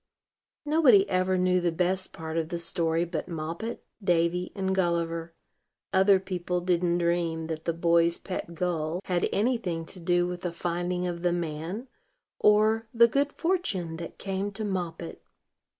Nobody 0.65 1.07
ever 1.07 1.37
knew 1.37 1.61
the 1.61 1.71
best 1.71 2.11
part 2.11 2.35
of 2.35 2.49
the 2.49 2.57
story 2.57 3.05
but 3.05 3.27
Moppet, 3.27 3.85
Davy, 4.03 4.51
and 4.55 4.73
Gulliver. 4.73 5.35
Other 5.93 6.19
people 6.19 6.59
didn't 6.59 6.97
dream 6.97 7.45
that 7.45 7.65
the 7.65 7.73
boy's 7.73 8.17
pet 8.17 8.55
gull 8.55 9.01
had 9.05 9.29
any 9.31 9.57
thing 9.59 9.85
to 9.85 9.99
do 9.99 10.25
with 10.25 10.41
the 10.41 10.51
finding 10.51 11.05
of 11.05 11.21
the 11.21 11.31
man, 11.31 11.87
or 12.39 12.87
the 12.91 13.07
good 13.07 13.31
fortune 13.31 13.97
that 13.97 14.17
came 14.17 14.51
to 14.53 14.65
Moppet. 14.65 15.21